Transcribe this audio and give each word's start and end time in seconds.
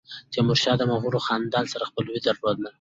تیمورشاه 0.31 0.75
د 0.77 0.83
مغولو 0.91 1.19
خاندان 1.27 1.65
سره 1.73 1.87
خپلوي 1.89 2.19
درلوده. 2.25 2.69